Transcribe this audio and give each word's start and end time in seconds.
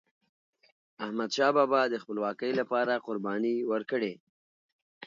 احمدشاه 1.05 1.51
بابا 1.57 1.81
د 1.89 1.95
خپلواکی 2.03 2.51
لپاره 2.59 3.01
قرباني 3.05 3.55
ورکړې. 3.71 4.13